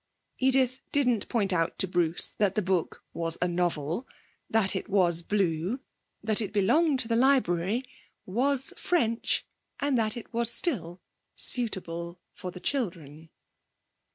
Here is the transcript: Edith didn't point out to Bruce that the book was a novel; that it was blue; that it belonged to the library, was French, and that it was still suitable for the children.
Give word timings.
Edith 0.39 0.79
didn't 0.91 1.29
point 1.29 1.53
out 1.53 1.77
to 1.77 1.87
Bruce 1.87 2.31
that 2.39 2.55
the 2.55 2.63
book 2.63 3.03
was 3.13 3.37
a 3.39 3.47
novel; 3.47 4.07
that 4.49 4.75
it 4.75 4.89
was 4.89 5.21
blue; 5.21 5.79
that 6.23 6.41
it 6.41 6.51
belonged 6.51 6.97
to 7.01 7.07
the 7.07 7.15
library, 7.15 7.83
was 8.25 8.73
French, 8.77 9.45
and 9.79 9.99
that 9.99 10.17
it 10.17 10.33
was 10.33 10.51
still 10.51 11.03
suitable 11.35 12.19
for 12.33 12.49
the 12.49 12.59
children. 12.59 13.29